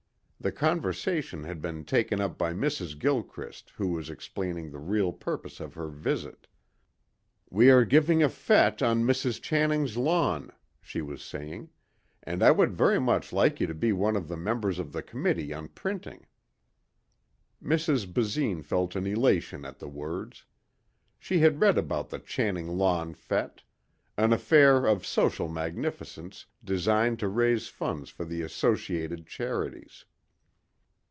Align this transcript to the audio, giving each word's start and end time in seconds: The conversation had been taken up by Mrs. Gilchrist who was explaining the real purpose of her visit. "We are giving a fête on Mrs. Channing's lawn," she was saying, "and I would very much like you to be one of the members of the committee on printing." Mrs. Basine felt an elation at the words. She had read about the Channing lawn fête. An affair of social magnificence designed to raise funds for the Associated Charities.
The 0.43 0.51
conversation 0.51 1.43
had 1.43 1.61
been 1.61 1.85
taken 1.85 2.19
up 2.19 2.35
by 2.35 2.51
Mrs. 2.51 2.97
Gilchrist 2.97 3.73
who 3.77 3.89
was 3.89 4.09
explaining 4.09 4.71
the 4.71 4.79
real 4.79 5.13
purpose 5.13 5.59
of 5.59 5.75
her 5.75 5.87
visit. 5.87 6.47
"We 7.51 7.69
are 7.69 7.85
giving 7.85 8.23
a 8.23 8.27
fête 8.27 8.83
on 8.83 9.03
Mrs. 9.03 9.39
Channing's 9.39 9.97
lawn," 9.97 10.51
she 10.81 10.99
was 10.99 11.21
saying, 11.21 11.69
"and 12.23 12.41
I 12.41 12.49
would 12.49 12.73
very 12.73 12.99
much 12.99 13.31
like 13.31 13.59
you 13.59 13.67
to 13.67 13.75
be 13.75 13.91
one 13.93 14.15
of 14.15 14.27
the 14.27 14.35
members 14.35 14.79
of 14.79 14.93
the 14.93 15.03
committee 15.03 15.53
on 15.53 15.67
printing." 15.67 16.25
Mrs. 17.63 18.11
Basine 18.11 18.63
felt 18.63 18.95
an 18.95 19.05
elation 19.05 19.63
at 19.63 19.77
the 19.77 19.87
words. 19.87 20.45
She 21.19 21.37
had 21.37 21.61
read 21.61 21.77
about 21.77 22.09
the 22.09 22.17
Channing 22.17 22.79
lawn 22.79 23.13
fête. 23.13 23.59
An 24.17 24.33
affair 24.33 24.87
of 24.87 25.05
social 25.05 25.47
magnificence 25.47 26.47
designed 26.63 27.19
to 27.19 27.27
raise 27.27 27.67
funds 27.67 28.09
for 28.09 28.25
the 28.25 28.41
Associated 28.41 29.27
Charities. 29.27 30.05